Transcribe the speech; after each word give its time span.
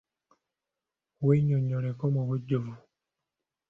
Wennyonnyoleko 1.25 2.03
mu 2.15 2.21
bujjuvu. 2.27 2.73